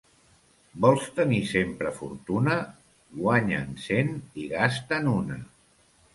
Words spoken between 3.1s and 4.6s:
Guanya'n cent i